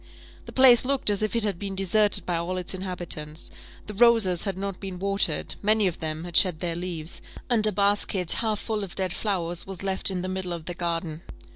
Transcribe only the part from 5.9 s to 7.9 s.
them had shed their leaves; and a